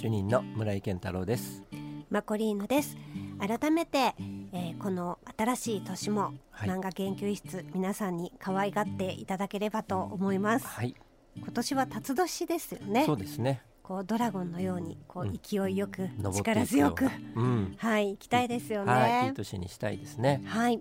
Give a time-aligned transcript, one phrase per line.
[0.00, 1.62] 主任の村井健太郎です。
[2.08, 2.96] マコリーヌです。
[3.38, 4.14] 改めて、
[4.50, 10.94] えー、この新しい年も漫画研究室、皆さんに可愛がっていただければと思います、はい。
[11.36, 13.04] 今年は辰年ですよね。
[13.04, 13.60] そうですね
[13.90, 17.74] こうドラゴンのようにこううん勢いよく、登ってい力強くうん。
[17.76, 18.92] はい行きたいですよね。
[18.92, 20.40] はいいい年にしたいですね。
[20.44, 20.80] はい、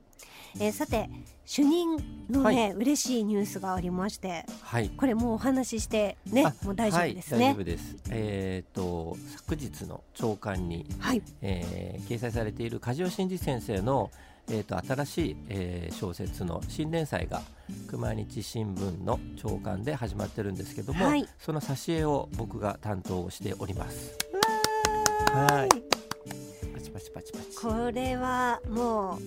[0.59, 1.09] えーさて
[1.43, 1.97] 主任
[2.29, 4.89] のね、は嬉しいニュースがありましてはい。
[4.89, 7.95] これもうお話ししてねあもう大丈夫ですはい、大丈ね夫です。
[8.11, 11.23] えっ、と昨日の朝刊に、はい。
[11.41, 14.11] えー掲載されている梶尾真二先生の
[14.51, 17.41] えー、と新しい、えー小説の新連載が
[17.87, 24.17] 熊日新聞の朝刊で始まってるんですけども、はいその挿絵を僕が担当をしております。
[25.33, 25.69] はい
[26.73, 27.57] パチパチパチパチ。
[27.57, 29.19] これはもう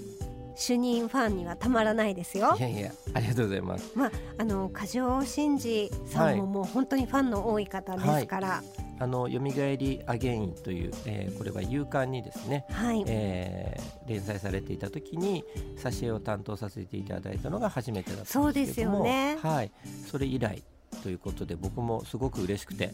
[0.56, 2.62] 主任ファンにはたまらないですよい。
[2.62, 3.92] やいやありがとうございます。
[3.94, 8.62] まああの梶尾真二さんはいももう本当にファンの多い方ですから、
[9.02, 15.44] あの蘇りアゲインという、えーこれは夕刊にですね、はい、えー連載されていた時に
[15.76, 19.38] 挿絵を担当させていただいたのが初めてだったそうんですですけどもよね。
[19.42, 19.72] はい、
[20.08, 20.62] それ以来
[21.02, 22.92] ということで僕もすごく嬉しくて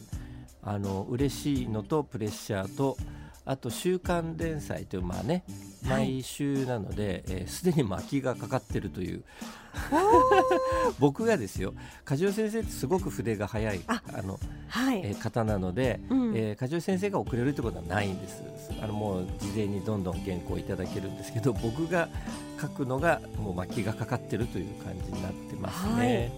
[0.63, 2.97] あの嬉しいのとプレッシャーと
[3.45, 9.23] あと週刊連載というまあねはい毎週なのでえーすで、に巻きがかかってるという。
[10.99, 16.37] 僕がですよ梶尾先生ってすごく筆が早いああの、はい、えー方なので、うん。
[16.37, 18.43] えー梶尾先生が遅れるってことはないんです
[18.83, 22.09] あのもう事前にどんどん原稿いただけるんですけど 僕が
[22.61, 26.33] 書くのがもう巻きがかかってるという感じになってますね。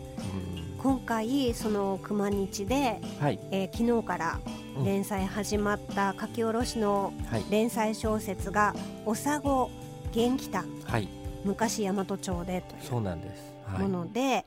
[0.82, 4.40] 今回その熊日で、うんはい、えー昨日から
[4.84, 8.74] 連載始まった書き下ろしのはい、連載小説が
[9.04, 9.70] 「おさご
[10.10, 11.08] 元気譚はい、
[11.44, 13.54] 昔大和町で」とそうなんです。
[13.64, 13.82] はい。
[13.82, 14.44] いうも、ので、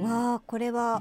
[0.00, 1.00] わあこれは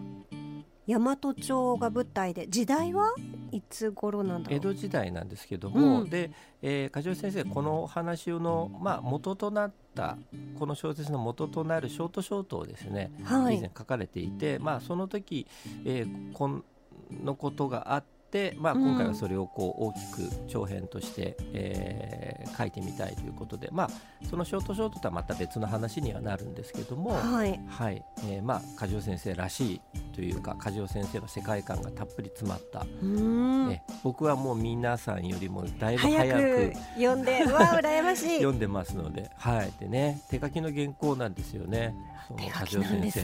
[0.85, 3.11] 大和町が舞台で時代は
[3.51, 4.57] いつ頃なんだろう？
[4.59, 6.09] 江戸時代なんですけども、うん。
[6.11, 6.29] で、
[6.61, 10.19] えー、梶尾先生このお話の、まあ、元となった
[10.59, 13.57] この小説の元となるショートショートをですね、はい。
[13.57, 15.47] 以前書かれていて、まあ、その時、
[15.85, 16.61] えー、こ
[17.09, 18.20] のことがあって、
[18.57, 18.83] まあ、うん。
[18.83, 23.89] 今回はそれをこう大きく長編として、えー書いてみたいということで、まあ、
[24.29, 27.59] そのショートショートとはまた別の話にはなるんですけども、はい。
[27.67, 28.03] はい。
[28.25, 29.81] えーまあ、梶尾先生らしい
[30.13, 33.71] というか梶尾先生の世界観がたっぷり詰まった、うーん。
[33.71, 38.37] え僕はもう皆さんよりもだいぶ早早くく読んでうわあ羨ましい。
[38.37, 41.95] 読んでますので、はい、でね手書きの原稿なんですよね。
[42.27, 43.21] その梶尾先生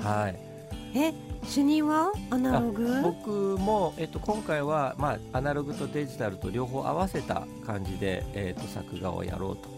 [0.00, 0.20] は。
[0.22, 0.51] はい。
[0.94, 1.12] え
[1.44, 3.02] 主任はアナログ？
[3.02, 9.68] 僕も、えっと、今回は、まあ、アナログとデジタルと両方合わせた感じで、えっと、作画をやろうと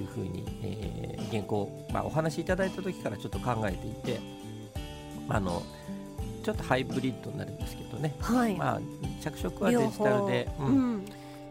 [0.00, 4.18] いうふうに、えー原稿、まあ、お話しいただいた時からちょっと考えていて
[5.28, 5.62] あの
[6.42, 8.80] ちょっとハイブリッドになるんですけどね、はい、まあ、
[9.20, 11.04] 着色はデジタルで、うん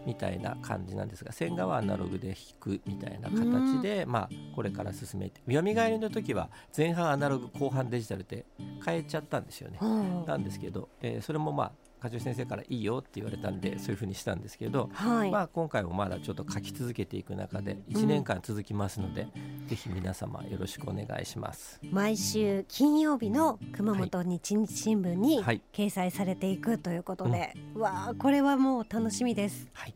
[0.07, 8.45] みたいな感じなんですが線画はアナログで引くみたいな形で、まあ、これから進めて蘇りの時は前半アナログ後半デジタルで
[8.85, 9.77] 変えちゃったんですよね。
[9.81, 19.27] はなんですけど、えーそれもまあ梶尾先生からいいよって言われたんでそういうふうにしたんですけど、あはい、まあ、今回もまだちょっと書き続けていく中で1年間続きますので、
[19.67, 21.79] ぜひ皆様よろしくお願いします。
[21.91, 25.61] 毎週金曜日の熊本日日新聞にはい。
[25.73, 29.67] 掲載されていくということで、わあこれはもう楽しみです。
[29.73, 29.95] はい、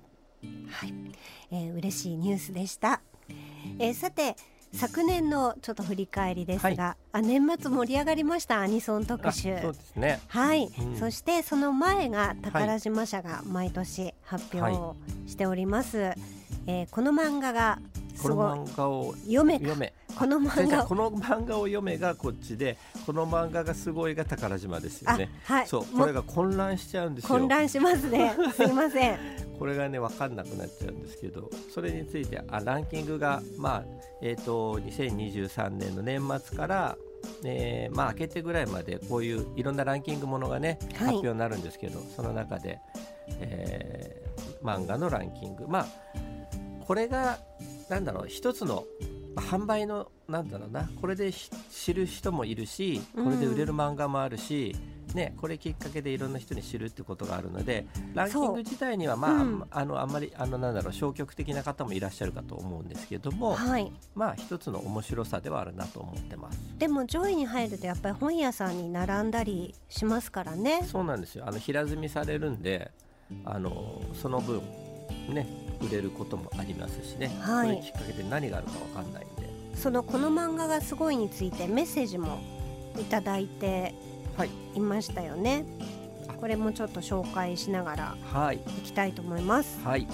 [0.69, 0.93] はい、
[1.51, 3.01] えー嬉しいニュースでした。
[3.79, 4.35] えーさて
[4.73, 9.57] 昨年のちょっと振り返りですが、あ年末盛り上がりましたアニソン特あ集。
[9.61, 10.19] そうですね。
[10.27, 10.97] はい、うん。
[10.97, 14.95] そしてその前が宝島社が毎年発表を
[15.27, 16.13] しております、
[16.67, 17.79] えーこの漫画が
[18.15, 19.65] すこのごい漫画を読めか。
[19.65, 25.29] 読めこの漫画この漫画を読めがこっちでこの漫画がすごいが宝島ですよあね。
[25.45, 25.67] はい。
[25.67, 27.29] そうもこれが混乱しちゃうんですよ。
[27.29, 28.35] 混乱しますね。
[28.55, 29.17] すいません。
[29.57, 33.83] これがね分かんなくなっちゃうんですけどそれについてあランキングがまあ
[34.21, 36.97] えっ、と2023年の年末から
[37.43, 41.07] えーまあ明けてぐらいまでこういういろんなランキングものがねはい。
[41.07, 42.79] 発表になるんですけど、その中で、
[43.39, 44.21] えー
[44.63, 45.67] 漫画のランキング。
[45.67, 45.87] まあ
[46.85, 47.39] これが
[47.89, 54.75] なんだろう一つのまあ販売のなんだろうなこれでひ知る人もいるしこれで売れる漫画もあるし、
[55.13, 59.63] ね、これきっかけでいろんな人に知るってことがあるのでランキング自体にはまあ、うん。
[59.69, 63.91] あのあんまりあのなんだろう消極的な方もいらっしゃるかと思うんですけども、はい。
[64.15, 66.59] まあ一つの面白さではあるなと思ってます。
[66.77, 70.81] でも上位に入るとやっぱり本屋さんに並んだりしますからね。
[70.83, 71.45] そうなんですよ。
[71.47, 72.91] あの平積みされるんで
[73.45, 74.61] あのその分
[75.29, 77.69] ね売れることもありますしね、はい。
[77.69, 79.49] これきっかけで何があるかわかんないんで。
[79.75, 82.39] そのこの漫画がすごいについてメッセージも
[82.99, 83.93] いただいて
[84.37, 84.49] はい。
[84.75, 85.65] いましたよね。
[86.27, 86.33] あ。
[86.33, 88.57] これもちょっと紹介しながらはい。
[88.57, 89.79] いきたいと思います。
[89.83, 90.07] はい。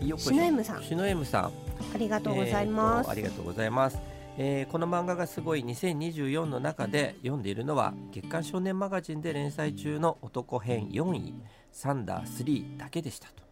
[0.00, 0.82] よシノエムさん。
[0.82, 1.66] シノエムさん。
[1.94, 3.98] ありがとうございます、ありがとうございます、
[4.38, 11.34] えーこの漫画がすごい2024の中で読んでいるのは月刊少年マガジンで連載中の男編4位
[11.76, 13.44] サンダー3だけでしたと。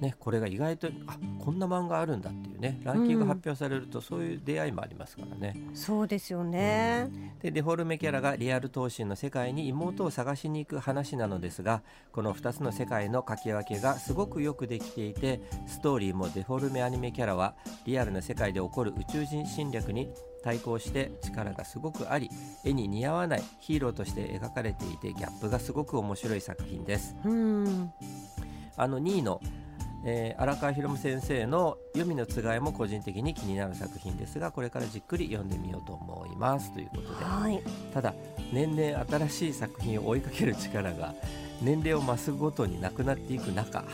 [0.00, 7.08] ね、これが意外とあこんな漫画あるんだっていうねランキング発表されるとそういう出会いもありますからね、そうですよね、
[7.40, 17.54] でデフォルメキャラがリアル闘神の世界に妹を探しに行く話なのですがこの2つの世界の書き分けがすごくよくできていてストーリーもデフォルメアニメキャラは
[17.86, 20.08] リアルな世界で起こる宇宙人侵略に
[20.42, 22.30] 対抗して力がすごくあり
[22.64, 27.16] 絵に似合わないヒーローとして描かれていてギャップがすごく面白い作品です。
[27.24, 27.92] うん。
[28.76, 29.40] あの2位の、
[30.04, 36.72] えー荒川博先生の「読みのつがい」も個人的に気になる作品ですがこれからじっくり読んでみようと思います。
[36.72, 37.24] ということで。
[37.24, 37.62] はい。
[37.94, 38.14] ただ
[38.52, 41.14] 年々新しい作品を追いかける力が
[41.62, 43.84] 年齢を増すごとになくなっていく中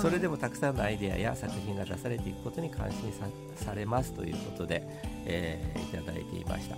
[0.00, 4.82] それでもたくさんのアイデアや作品が出されていくことに感心さされますということで、
[5.24, 6.76] えーいただいていました。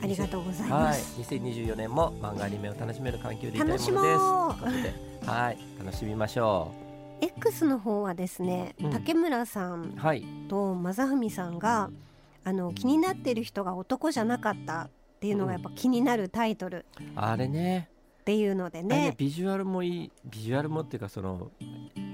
[0.00, 0.82] ありがとうございはい。
[0.82, 5.28] ます、、2024年も漫画アニメを楽しめる環境でいたいものです。
[5.28, 6.72] はい、楽しみましょ
[7.20, 8.90] X の方はですね、うん。
[8.90, 9.96] 竹村さんう。
[9.96, 11.90] はい、と正文さんが
[12.44, 14.90] あの気になっている人が男じゃなかったっ
[15.20, 16.86] ていうのがやっぱ気になるタイトル。
[17.16, 17.88] あれね、
[18.28, 19.08] っていうのでね。
[19.08, 21.50] ね、ビジュアルもいい、ビジュアルもっていうかその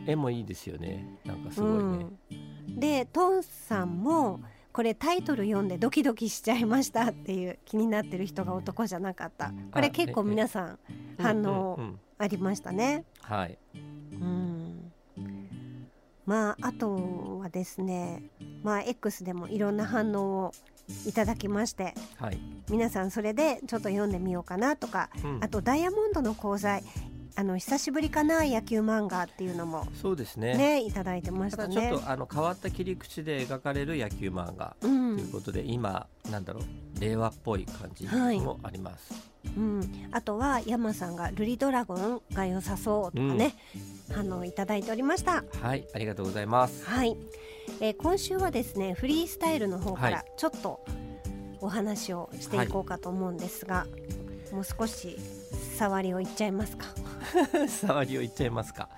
[0.06, 1.18] 絵もいいですよね。
[1.24, 2.06] なんかすごいね。
[2.68, 4.38] うん、でトンさんも
[4.72, 9.52] これタイトル読んでドキドキしちゃいましたっていう気になってる人が男じゃなかった。
[9.72, 10.78] これ結構皆さん
[11.18, 12.00] 反応うんうんうん。
[12.18, 13.04] ありましたね。
[13.20, 13.78] はい、う
[14.16, 14.92] ん。
[16.26, 18.22] まああとはですね
[18.62, 20.52] まあ X でもいろんな反応を
[21.06, 22.38] いただきましてはい、
[22.70, 26.82] 皆さんそれでちょっと読んでみようかなとかうんあとダイヤモンドの功罪
[27.36, 30.56] あの久しぶりかな野球漫画っていうのもそうですね。
[30.56, 32.00] ねいただいてましたたねだちょっ。
[32.02, 39.12] とあの変わった切り口で描かれる野球漫画とうんいうことで、今なんだろう令和っぽい感じはいもあります。
[39.56, 43.54] うん、あとは山さんがルリドラゴンが良さそうとかね、
[44.16, 45.44] あのいただいておりました。
[45.60, 46.84] はい、ありがとうございます。
[46.84, 47.16] はい、
[47.80, 50.80] えー今週はですねフリースタイルの方かはらちょっと
[51.60, 53.86] お話をしていこうかと思うんですが、
[54.52, 55.16] もう少し
[55.78, 56.86] 触りをいっちゃいますか？
[57.68, 58.88] 触りを言っちゃいますか。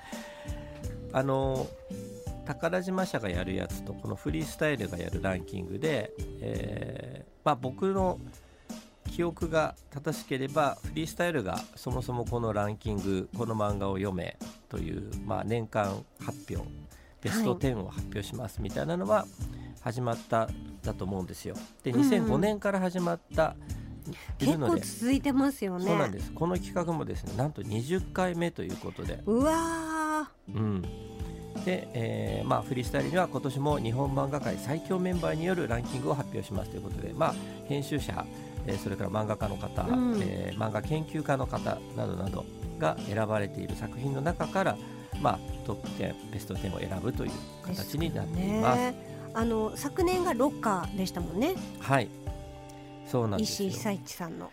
[1.12, 1.67] あの
[2.44, 8.19] 宝島社がやるやつとこのフリースタイルがやるランキングで、えーまあ僕の
[9.12, 14.37] 記憶が正しければフリースタイルがそもそもこのランキングこの漫画を読め
[14.69, 16.69] という、まあ、年間発表
[17.22, 19.26] ベスト10を発表しますみたいなのは
[19.80, 20.48] 始まった
[20.82, 21.54] だと思うんですよ。
[21.82, 22.08] でうんうん。
[22.10, 23.56] 2005年から始まった、
[24.06, 24.80] い結るので。
[24.80, 25.84] 構続いてますよね。
[25.84, 26.32] そうなんです。
[26.32, 30.82] この企画もですねなんと20回目ということで、うわうん。
[31.64, 37.34] でえーまあ、フリースタイルには今年も日本漫画界最強メンバーによるランキングを発表しますということで、まあ、
[37.64, 38.24] 編集者、
[38.66, 40.20] えーそれから漫画家の方、うん。
[40.22, 42.44] えー漫画研究家の方などなど
[42.78, 44.76] が選ばれている作品の中から、
[45.20, 48.76] まあ、トップ10ベスト10を選ぶというー形になっていですす。
[48.76, 51.55] ねあの昨年がロッカーでしたもんね。
[51.79, 52.08] はい
[53.06, 54.50] そうなんですよ石井久一さんの。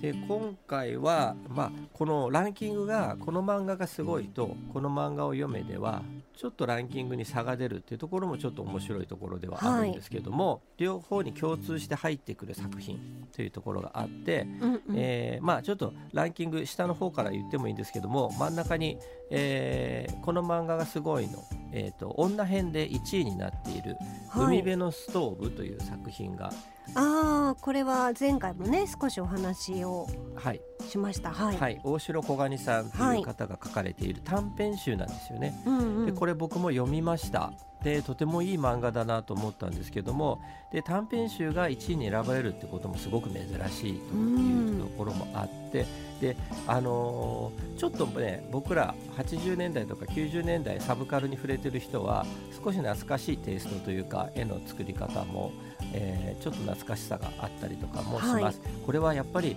[0.00, 6.02] で今回は、まあ、このランキングがこの漫画がすごいとこの漫画を読めでは
[6.36, 14.82] ちょっとランキングに差が出るっていうところもちょっと面白いところではあるんですけども、両方に共通して入ってくる作品というところがあって、うんうん。
[14.94, 18.98] えーまあ、ちょっとランキング下の方から言ってもいいんですけども真ん中に、
[19.30, 23.96] えーこの漫画がすごいの、えー、と女編で1位になっている
[24.28, 24.46] 「はい。
[24.46, 26.52] 海辺のストーブ」という作品が、
[26.94, 31.32] ああこれは前回もね少しお話をはいしました。
[31.32, 31.56] はい。
[31.56, 35.60] はい、大城小金さんという方が書かれている短編集なんですよね。
[35.66, 37.52] うんうんでこれ僕も読みました
[37.82, 40.40] でとてもいい漫画だなと思ったんですけども
[40.72, 45.84] で短編集が1位に選ばれるってこともすごく珍しいというところもあって
[46.20, 52.24] であのーちょっとね僕ら80年代とか90年代サブカルに触れてる人は
[52.64, 55.52] 少し懐かしいテイストというか絵の作り方も、
[55.92, 58.40] えーちょっと懐かしさがあったりとかもします。
[58.40, 58.54] はい。
[58.84, 59.56] これはやっぱり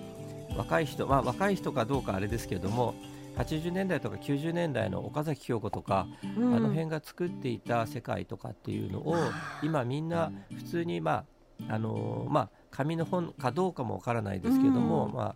[0.55, 2.95] 若い人、まあ、若い人かどうかあれですけども
[3.37, 6.07] 80年代とか90年代の岡崎京子とか、
[6.37, 6.55] うん。
[6.55, 9.15] あの辺が作っていた世界とかっていうのを
[9.61, 11.25] 今みんな普通にま
[11.67, 15.13] ああのーまあ紙の本かどうかもわからないですけども、うん。
[15.13, 15.35] ま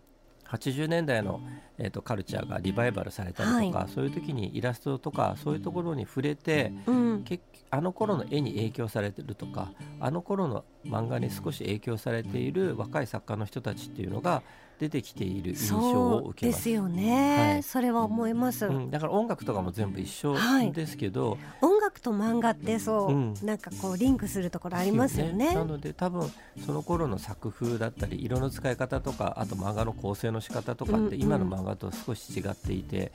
[0.56, 1.40] 80年代の
[1.78, 7.24] えー、とカルチャーがリバイバルされたりとか、はそういう時にイラストとかそういうところに触れて、うん。
[7.24, 14.42] 結あの頃の絵に影響されてるとかあの頃の漫画に少し影響されている若い作家の人たちっていうのが
[14.78, 16.56] 出てきている印象を受けます。
[16.58, 17.62] ですよね、はい。
[17.62, 20.72] それは思います、うん、だから音楽とかも全部一緒はい。
[20.72, 23.34] ですけど、音楽と漫画ってそう、うん。
[23.42, 25.54] なんかこうリンクするところありますよね。
[25.54, 26.30] なので多分
[26.66, 33.12] その頃の作風だったり色の使い方とかあと漫画の構成の仕方とかって今の漫画と少し違っていて、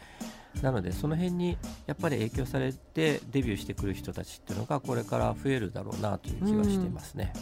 [0.61, 7.33] なのでその辺にやっぱり影響されてデビューしてくる人たちっていうのがこれから増えるだろうなという気はしていますね。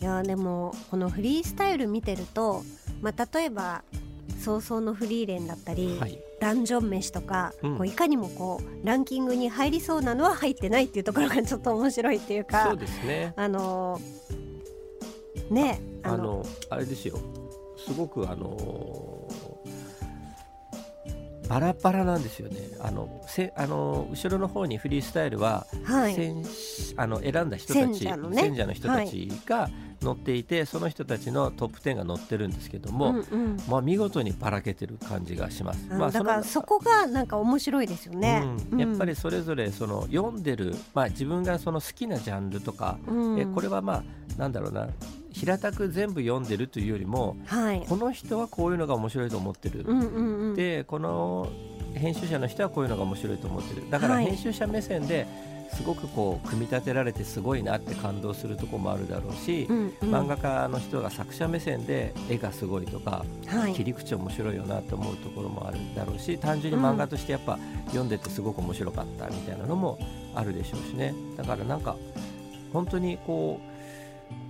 [0.00, 2.62] いやでもこのフリースタイル見てると、
[3.00, 3.82] まあ、例えば
[4.40, 13.32] 早々のフリーレンだったり、はい、ダンジョン飯とか、うんこういかにもこうランキングに入りそうなのは入ってないっていうところがちょっと面白いっていうかそうですね。
[13.36, 14.34] あのー
[15.50, 17.18] ねあのあれですよ。
[17.76, 19.23] すごくあの
[21.48, 22.56] バラバラなんですよね。
[22.80, 26.14] あのせあの後ろの方にフリースタイルははい。
[26.14, 26.44] 選
[26.96, 28.42] あの選んだ人たち選者のね。
[28.42, 29.68] 選者の人たちが
[30.00, 33.56] 乗っていて、その人たちのトップ10が載ってるんですけども、うんうん。
[33.68, 35.86] まあ、見事にばらけてる感じがします。
[35.90, 38.44] あまあ、だからそこがなんか面白いですよね。
[38.70, 38.80] うん。
[38.80, 44.04] やっぱりそれぞれその読んでる、まあ、自分がその好きなジャンルとか、うん、えこれはまあ
[44.38, 44.88] なんだろうな
[45.34, 51.48] 平たく全部読んでるというよりもはい、この人はこういうのが面白いと思ってる、うんうんうん、でこの
[51.94, 53.90] 編集者の人はこういうのが面白いと思ってる。
[53.90, 54.26] だからはい。
[54.26, 55.26] 編集者目線で
[55.72, 63.74] すごくこう組み立てられてすごいなって感動するところもあるだろうし、うんうん、漫画家の人が作者目線で絵がすごいとか、はい。
[63.74, 69.98] 切り口面白いよなと思うところもあるだろうし単純に漫画としてやっぱ読んでてすごく面白かったみたいなのも
[70.36, 71.12] あるでしょうしね。
[71.36, 71.96] だからなんか
[72.72, 73.73] 本当にこう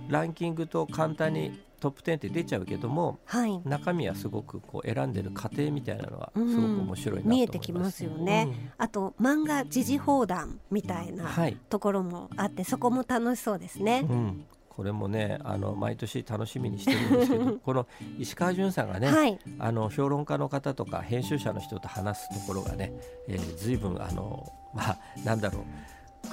[0.09, 6.77] ランキングと簡単にトップ10って出ちゃうけどもはい、中身はすごくこう選んでる過程みたいなのはすうん。
[6.77, 8.71] ごく面白いなと思います、見えてきますよね。
[8.77, 11.29] あと漫画時事放談みたいな
[11.69, 14.05] ところもあってそこも楽しそうですね。
[14.09, 14.13] う。
[14.13, 17.87] ん、これもねあの毎年楽しみにしてるんですけど この
[18.19, 22.93] 石川潤さんがね、はい、あの評論家の方とか編集者の人と話すところがね、
[23.27, 25.63] えー、随分あのまあなんだろう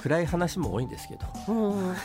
[0.03, 1.25] 暗い話も多いんですけど。
[1.47, 1.95] うん、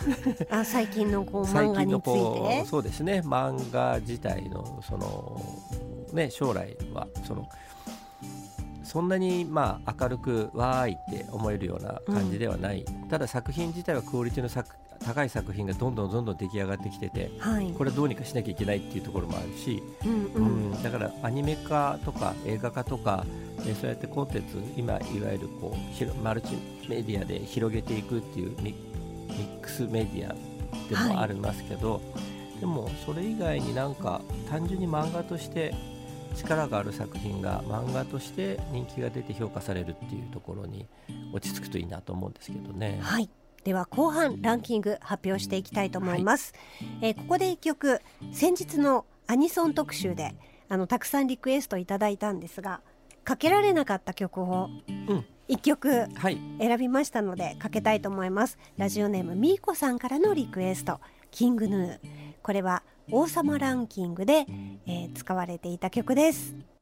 [0.51, 2.11] あ最近のこう 漫画について。
[2.11, 3.23] こうそうですね。
[3.25, 5.41] 漫画自体のその
[6.13, 7.49] ね将来はその
[8.85, 20.73] そんなにまあ明るくわーいって思えるような感じではない、ただ作品自体はクオリティの作高い作品がどんどんどんどん出来上がってきててはい、これどうにかしなきゃいけないっていうところもあるし、うんううん。
[20.73, 23.27] ん、だからアニメ化とか映画化とか、
[23.61, 26.57] えーそうやってコンテンツ今いわゆるこうマルチ
[26.89, 28.75] メディアで広げていくっていうミ
[29.29, 30.35] ミックスメディア
[30.89, 32.01] でもありますけど、
[32.61, 35.75] でもそれ以外になんか単純に漫画として
[36.35, 40.87] 力がある作品が漫画として人気が出て評価されるっていうところに
[41.33, 42.99] 落ち着くといいなと思うんですけどね。
[43.01, 43.31] はい。
[43.65, 46.55] では後半ランキング発表していきたいと思います。
[47.03, 48.01] えーここで一曲
[48.33, 50.35] 先日のアニソン特集で
[50.69, 52.81] あのたくさんリクエストいただいたんですが
[53.25, 58.59] かけられなかった曲をうん一曲はい、選びましたのでかけたいと思います。
[58.77, 61.01] ラジオネームみーこさんからのリクエスト
[61.31, 64.47] キングヌーこれは王様ランキングで、
[64.87, 66.78] えー使われていた曲です。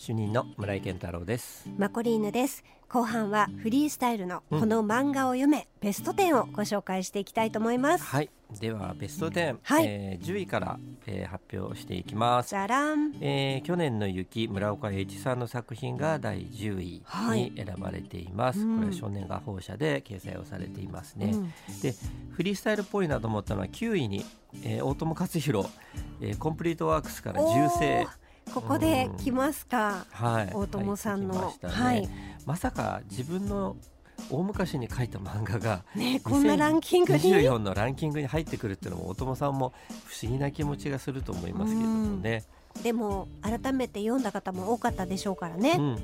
[0.00, 1.68] 主任の村井健太郎です。
[1.76, 2.64] マコリーヌです。
[2.88, 8.04] 後半はフリースタイルのこの漫画を読め、ベスト10をご紹介していきたいと思います。
[8.04, 9.84] はい、ではベスト10、はい。
[9.86, 12.48] えー10位から、えー発表していきます。
[12.48, 17.50] じゃらんえー去年の雪村岡栄一さんの作品が第10位はい。
[17.50, 18.76] に選ばれています、うん。
[18.76, 21.52] これは少年画報社で掲載をされていますね、うん。
[21.82, 21.94] で
[22.30, 24.24] フリースタイルっぽいなと思ったのは9位に、
[24.64, 25.66] えー大友克洋、
[26.22, 28.06] えーコンプリートワークスから銃声
[28.52, 30.50] ここで来ますか、はい。
[30.52, 31.74] 大友さんの、まね。
[31.74, 32.08] はい。
[32.46, 33.76] まさか自分の
[34.30, 39.72] 大昔に書いた漫画がねこんなランキングに24のランキングに入ってくるっていうのも大友さんも
[40.06, 42.44] 不思議な気持ちがすると思いますけれどもね、
[42.82, 45.98] でも改めて読んだ方も多かったでしょうからね、うん、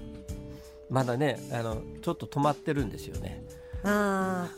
[0.90, 3.42] まだねあのちょっと止まってるんですよね
[3.88, 4.48] あ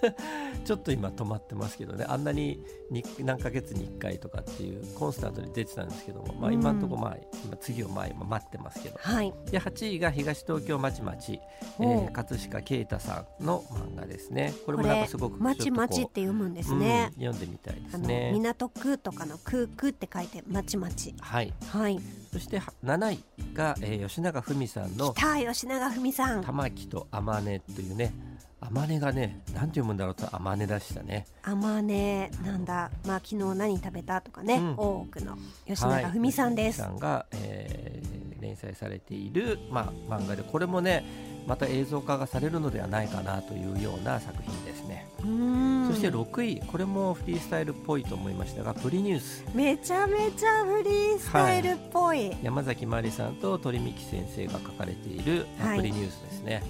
[0.64, 2.04] ちょっと今止まってますけどね。
[2.06, 8.96] あんなにに何ヶ月に1回とかっていうコンスタントに出てたんですけども、まあ、今のところ、まあ、今次を前今待ってますけど。
[8.96, 9.34] ーはい。
[9.50, 11.40] で8位が東東京まちまち、
[11.80, 14.52] えー、葛飾啓太さんの漫画ですね。
[14.66, 17.12] これもなんかすごくまちまちって読むんですね。
[17.16, 18.32] うん、読んでみたいですね。
[18.34, 21.14] 港区とかの区区って書いてまちまち。
[21.20, 21.52] はい。
[21.68, 21.98] はい。
[22.32, 26.42] そしては7位が、えー吉永文さんの北吉永文さん。
[26.42, 28.12] 玉木と天音というね
[28.60, 31.26] あまねがねなんて読むんだろうとあまね出したね。
[31.42, 34.74] あまねなんだまあ昨日何食べたとかね、うん。
[34.76, 35.36] 大奥の
[35.66, 41.04] 吉永文さんです、はい、さんが、えー連載されている、まあ、漫画でこれもね
[41.46, 49.44] また映像化がされるのではないかなというような作品ですね、そして6位これもフリースタイルっぽいと思いましたがプリニュース。
[49.54, 55.78] めちゃめちゃフリースタイルっぽい、山崎まりさんと鳥美紀先生が書かれている、まあはい。
[55.78, 56.62] プリニュースですね。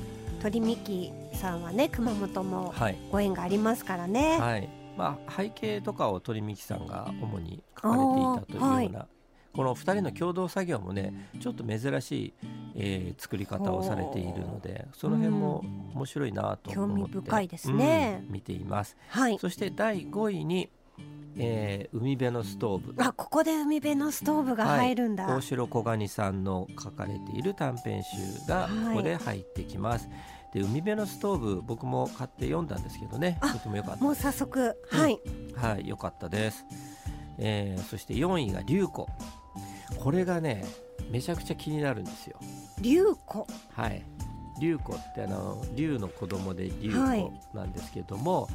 [0.43, 4.69] 鳥美紀さんはね熊本もはい、ご縁がありますからね、はい。
[4.97, 9.17] まあ、背景とかを鳥美紀さんが主に書かれていたというような、はい
[9.57, 12.35] この2人の共同作業もねちょっと珍しい、
[12.77, 15.65] えー作り方をされているのでその辺も
[15.95, 18.23] 面白いなと思って、興味深いですね。
[18.27, 18.97] うん見ています。
[19.09, 19.39] はい。
[19.39, 20.69] そして第5位に、
[21.39, 23.03] えー海辺のストーブ。
[23.03, 28.11] あここで海辺のストーブが入るんだ、大城小蟹さんの書かれている短編集
[28.47, 28.97] がはい。
[28.97, 30.07] ここで入ってきます、
[30.53, 33.39] で海辺のストーブ僕も買って読んだんですけどね。
[33.41, 35.19] あとても良かったもう早速、はい。
[35.55, 36.65] はい、良かったです。
[37.39, 39.07] えーそして4位が龍子。
[39.99, 40.65] これがね、
[41.11, 42.39] めちゃくちゃ気になるんですよ。
[42.81, 44.03] 龍子はい。
[44.61, 47.21] 龍子ってあの龍の子供で龍はい。
[47.21, 48.49] 子なんですけども、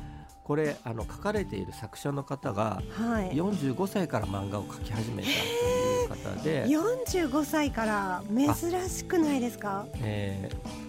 [0.43, 3.31] これあの書かれている作者の方がはい。
[3.33, 9.85] 45歳から漫画を描き始めたという方で、45歳から珍しくないですか？
[10.01, 10.80] えー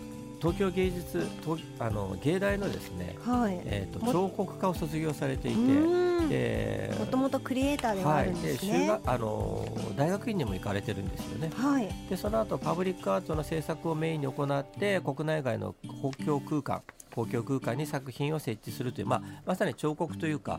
[0.43, 3.61] 東京芸術東あの芸大のですね、はい。
[3.65, 8.89] えー、とも彫刻科を卒業されていて、もともとクリエイターではあはい、るんですね。
[8.89, 9.65] 学あの
[9.97, 11.53] 大学院にも行かれてるんですよね。
[11.55, 16.83] はい、でその後パブリックアートの制作をメインに行って国内外の公共空間
[17.15, 20.59] 公共空間に作品を設置するという、まあ、まさに彫刻というか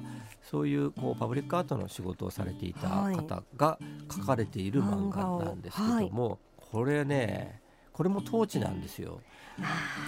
[0.50, 3.16] そういうこうパブリックアートの仕事をされていたはい。
[3.16, 3.78] 方が
[4.10, 7.63] 書かれている漫画なんですけども、これね
[7.94, 9.22] これもトーチなんですよ。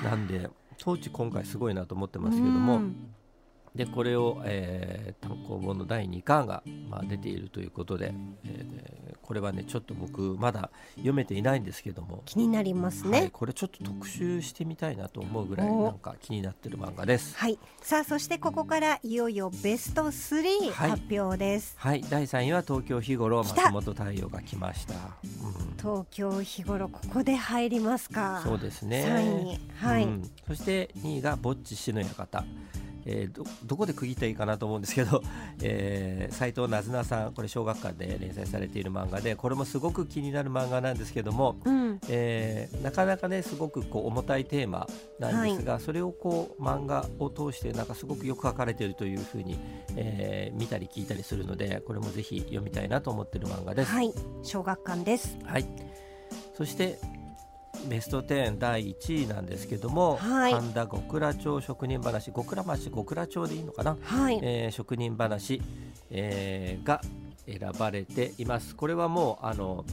[0.03, 3.15] なんでトーチ今回すごいなと思ってますけども、うん
[3.75, 8.13] でこれを、えー単行本の第2巻が、まあ、出ているということで、
[8.45, 13.29] えーでこれはねちょっと僕まだ読めていないんですけども、気になりますはい、ね。
[13.33, 17.35] これちょっと特集してみたいなと思うぐらいおなんか気になってる漫画です。
[17.35, 21.75] はい、さあそしてここからいよいよベスト3はい発表です。
[21.77, 24.93] はい、第3位は東京日頃松本太陽が来ました。
[24.93, 28.41] うん東京日頃ここで入りますか。
[28.43, 29.03] そうですね。
[29.05, 32.45] 3位にはい、うんそして2位がぼっち死の館。
[33.05, 35.21] えーどどこで区切ったらいいかなと思うんですけど、
[35.61, 44.87] えー、斉藤なずなさんこれ小学館で連載されている漫画でこれもすごく気になる漫画なんですけども、うん、えーなかなかねすごくこう重たいテーマ
[45.19, 49.59] なんですが、それをこう漫画を通してなんかすごくよく書かれているというふうに、
[49.95, 53.91] えー見たり聞いたりするのでこれもぜひ読みたいなと思っている漫画です。
[53.91, 54.13] はい、
[54.43, 55.37] 小学館です。
[55.43, 55.65] はい、
[56.55, 56.99] そして
[57.87, 60.53] ベスト10第1位なんですけども、はい。
[60.53, 65.61] 神田極楽町職人話極楽町極楽町でいいのかな、はい、えー職人話、
[66.09, 67.01] えーが
[67.45, 68.75] 選ばれています。
[68.75, 69.85] これはもうあの、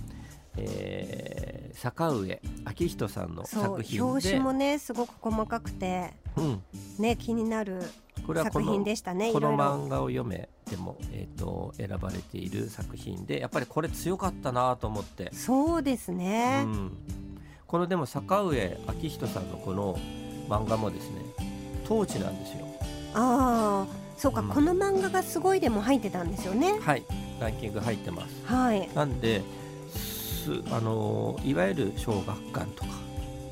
[0.57, 4.03] えー坂上昭人さんの作品で。
[4.03, 6.63] 表紙もねすごく細かくてうん、
[6.99, 7.83] ね気になる
[8.27, 9.31] これはこ作品のでしたね。
[9.31, 9.57] いこの。
[9.57, 15.31] 漫画を読めでも、えー、と選ばれている作品でやっぱりこれ強かったなと思って。
[15.35, 16.63] そうですね。
[16.65, 16.93] うん、
[17.73, 19.99] このでも坂上昭人さんのこの
[20.47, 21.23] 漫画もですね
[21.89, 22.67] 当地なんですよ
[23.15, 26.79] ああ、そうか、うんこの漫画がすごいでも入ってたんですよね。
[26.81, 27.03] はい
[27.41, 28.89] ランキング入ってますはい。
[28.95, 29.43] なんで
[29.89, 32.91] すあのいわゆる小学館とか、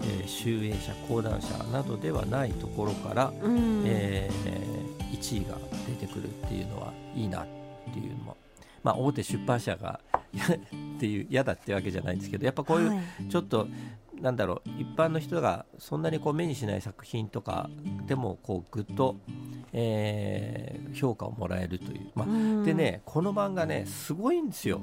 [0.02, 3.82] えー集英社講談社などではないところから、うん。
[3.86, 4.30] え
[5.12, 5.56] 1位が
[5.86, 7.46] 出てくるっていうのはいいなっ
[7.92, 8.36] ていうのも
[8.82, 10.00] まあ大手出版社が
[10.96, 13.66] っていう嫌だってわけじゃないんですけどやっぱこういうはいちょっと
[14.20, 17.70] なんだろう一般の人がそんなにこう目にしない作品とか
[18.06, 19.16] でもこうぐっと、
[19.72, 22.26] えー評価をもらえるという、ま
[22.64, 24.80] でねこの漫画ねすごいんですよ。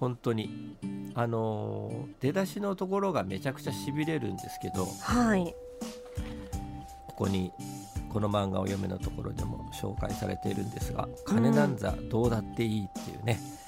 [0.00, 0.76] 本当に。
[1.14, 5.54] あのー出だしのところがめちゃくちゃしびれるんですけどはい。
[7.08, 7.52] ここに
[8.08, 13.38] この漫画を読めのところでも紹介されているんですが「金なんざどうだっていい」っていうね、は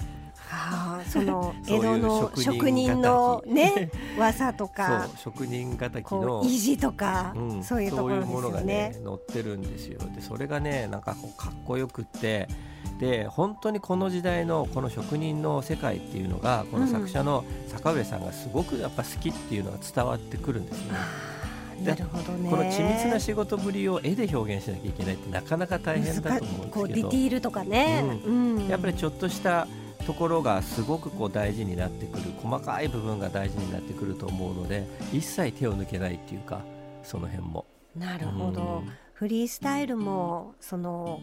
[1.11, 8.99] その 江戸の職職人人の敵ね技と そかう職人敵このう意地とか、うんそういうところですものがよねね。
[9.03, 12.47] 載ってるんですよでそれがねなんかこうかっこよくって
[12.99, 20.91] で本当にこの時代のこの職人の世界っていうのがこの作者の坂上さんがすごくやっぱ好きっていうのが伝わってくるんですね。
[20.91, 21.31] あー
[21.83, 22.49] なるほどね。
[22.49, 28.03] この緻密な仕事ぶりを絵で表現しなきゃいけないってなかなか大変だと思うんですけどィティールとかね。
[28.25, 28.67] うん。
[28.67, 29.67] やっぱりちょっとした
[30.11, 36.61] ところがすごくこう大事になってくる細かい部分が大事になってくると思うので一切手を抜けないっていうか
[37.01, 37.65] その辺も。
[37.95, 41.21] なるほど、フリースタイルもその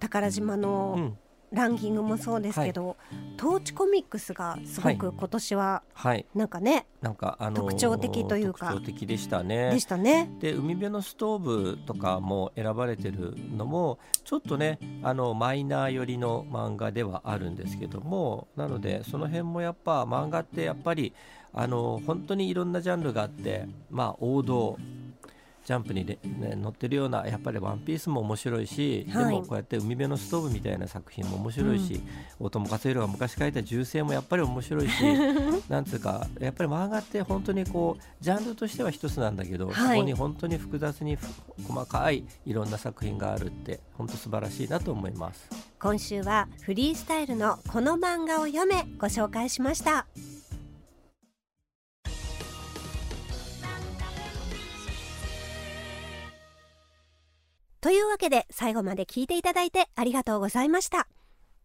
[0.00, 1.18] 宝島の、うん
[1.52, 2.96] ランキングもそうですけど、
[3.36, 6.26] トーチコミックスがすごく今年ははい。
[6.34, 8.70] なんかね、なんかあのー特徴的というか。
[8.70, 9.70] 特徴的でしたね。
[9.70, 10.30] でしたね。
[10.40, 21.12] で海辺のストーブとかも選ばれてるのもちょっとねあのマイナー寄りの漫画ではあるんですけどもなのでその辺もやっぱ漫画ってやっぱり
[21.52, 24.76] あの本当にいろんなジャンルがあってまあ王道
[25.68, 29.24] ジャンプにねね載ってるようなやっぱり「ワンピースも面白いし、はい。
[29.26, 32.00] でもこうやって海辺のストーブみたいな作品も面白いし、
[32.40, 35.04] 大友克洋が昔書いた銃声もやっぱり面白いし
[35.68, 39.74] なんつうかやっぱり漫画って本当にこうジャンルとしては一つなんだけど、はい。
[39.74, 41.26] そこに本当に複雑にふ
[41.66, 45.50] 細かいいろんな作品があるって本当素晴らしいなと思います。
[45.78, 50.06] 今週はフリースタイルのこの漫画を読めご紹介しました
[57.80, 61.08] というわけで最後まで聞いていただいてありがとうございました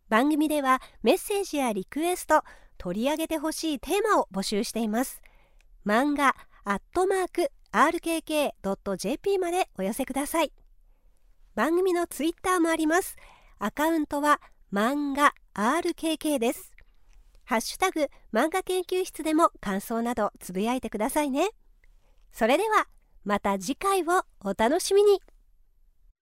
[0.09, 2.43] 番組ではメッセージやリクエスト
[2.77, 5.21] 取り上げてほしいテーマを募集しています
[5.85, 10.51] 漫画アットマーク rkk.jp までお寄せください
[11.55, 13.17] 番組のツイッターもあります
[13.59, 14.41] アカウントは
[14.73, 16.71] 漫画 RKK です。
[17.45, 21.51] ハッシュタグ漫画研究室でも感想などつぶやいてくださいね。
[22.31, 22.87] それでは
[23.23, 25.21] また次回をお楽しみに。